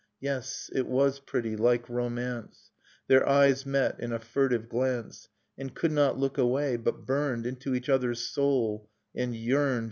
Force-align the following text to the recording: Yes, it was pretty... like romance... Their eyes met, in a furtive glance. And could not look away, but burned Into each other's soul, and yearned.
Yes, 0.19 0.71
it 0.73 0.87
was 0.87 1.19
pretty... 1.19 1.55
like 1.55 1.87
romance... 1.87 2.71
Their 3.07 3.29
eyes 3.29 3.67
met, 3.67 3.99
in 3.99 4.11
a 4.11 4.17
furtive 4.17 4.67
glance. 4.67 5.29
And 5.59 5.75
could 5.75 5.91
not 5.91 6.17
look 6.17 6.39
away, 6.39 6.75
but 6.77 7.05
burned 7.05 7.45
Into 7.45 7.75
each 7.75 7.87
other's 7.87 8.21
soul, 8.21 8.89
and 9.13 9.35
yearned. 9.35 9.79